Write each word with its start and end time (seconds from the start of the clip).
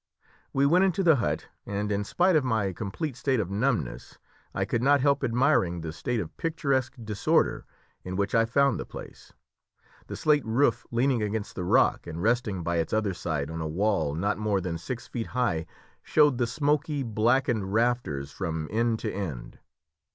We 0.51 0.65
went 0.65 0.83
into 0.83 1.03
the 1.03 1.17
hut, 1.17 1.45
and 1.63 1.91
in 1.91 2.03
spite 2.03 2.35
of 2.35 2.43
my 2.43 2.73
complete 2.73 3.15
state 3.15 3.39
of 3.39 3.51
numbness, 3.51 4.17
I 4.51 4.65
could 4.65 4.81
not 4.81 4.99
help 4.99 5.23
admiring 5.23 5.81
the 5.81 5.93
state 5.93 6.19
of 6.19 6.35
picturesque 6.37 6.95
disorder 7.03 7.65
in 8.03 8.15
which 8.15 8.33
I 8.33 8.45
found 8.45 8.79
the 8.79 8.83
place. 8.87 9.31
The 10.07 10.15
slate 10.15 10.43
roof 10.43 10.87
leaning 10.89 11.21
against 11.21 11.53
the 11.53 11.63
rock, 11.65 12.07
and 12.07 12.19
resting 12.19 12.63
by 12.63 12.77
its 12.77 12.93
other 12.93 13.13
side 13.13 13.51
on 13.51 13.61
a 13.61 13.67
wall 13.67 14.15
not 14.15 14.39
more 14.39 14.59
than 14.59 14.79
six 14.79 15.05
feet 15.05 15.27
high, 15.27 15.67
showed 16.01 16.39
the 16.39 16.47
smoky, 16.47 17.03
blackened 17.03 17.71
rafters 17.71 18.31
from 18.31 18.67
end 18.71 18.97
to 19.01 19.11
end. 19.13 19.59